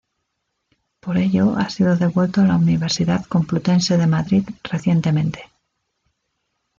[0.99, 5.51] Por ello ha sido devuelto a la Universidad Complutense de Madrid recientemente.